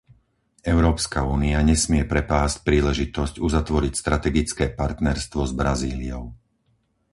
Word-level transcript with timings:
Európska 0.73 1.19
únia 1.37 1.59
nesmie 1.71 2.03
prepásť 2.13 2.55
príležitosť 2.67 3.35
uzatvoriť 3.47 3.93
strategické 4.03 4.65
partnerstvo 4.81 5.41
s 5.45 5.51
Brazíliou. 5.59 6.23